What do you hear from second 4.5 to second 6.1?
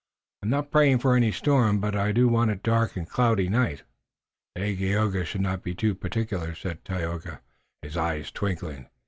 "Dagaeoga should not be too